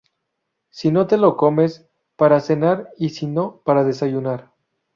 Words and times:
Si 0.71 0.89
no 0.91 1.05
te 1.05 1.15
lo 1.15 1.37
comes, 1.37 1.87
para 2.15 2.39
cenar 2.39 2.89
y 2.97 3.09
si 3.09 3.27
no, 3.27 3.61
para 3.63 3.83
desayunar 3.83 4.51